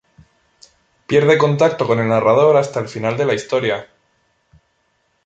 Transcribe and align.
Pierde 1.05 1.37
contacto 1.37 1.85
con 1.85 1.99
el 1.99 2.07
narrador 2.07 2.57
hasta 2.57 2.79
el 2.79 2.87
final 2.87 3.15
de 3.17 3.25
la 3.27 3.35
historia. 3.35 3.87